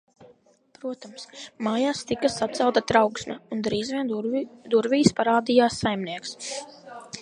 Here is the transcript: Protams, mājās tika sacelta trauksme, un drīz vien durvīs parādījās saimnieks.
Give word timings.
Protams, 0.77 1.25
mājās 1.67 2.01
tika 2.13 2.33
sacelta 2.37 2.85
trauksme, 2.93 3.37
un 3.57 3.63
drīz 3.71 3.95
vien 3.99 4.13
durvīs 4.75 5.17
parādījās 5.21 5.83
saimnieks. 5.87 6.39